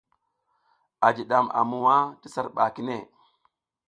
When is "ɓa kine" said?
2.55-2.95